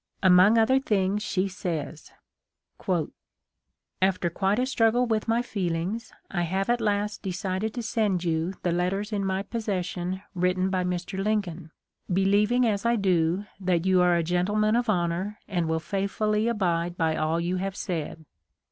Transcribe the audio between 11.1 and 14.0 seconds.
Lincoln, believing as I do that